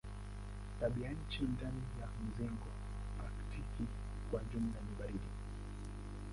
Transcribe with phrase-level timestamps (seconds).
[0.79, 2.69] Tabianchi ndani ya mzingo
[3.27, 3.87] aktiki
[4.31, 5.29] kwa jumla ni baridi.